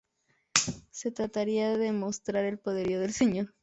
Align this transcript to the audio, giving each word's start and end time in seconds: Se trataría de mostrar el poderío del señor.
Se 0.89 1.11
trataría 1.11 1.77
de 1.77 1.91
mostrar 1.91 2.43
el 2.45 2.57
poderío 2.57 2.99
del 3.01 3.13
señor. 3.13 3.53